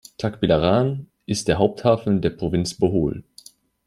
Tagbilaran 0.17 1.11
ist 1.27 1.47
der 1.47 1.59
Haupthafen 1.59 2.23
der 2.23 2.31
Provinz 2.31 2.73
Bohol. 2.73 3.23